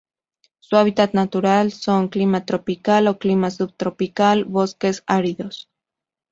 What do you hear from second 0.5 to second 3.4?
Su hábitat natural son: clima tropical o